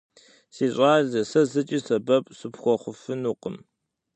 [0.55, 3.55] Си щӏалэ, сэ зыкӏи сэбэп сыпхуэхъуфынукъым.